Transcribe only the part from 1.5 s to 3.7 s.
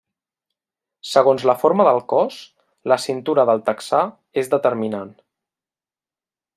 forma del cos, la cintura del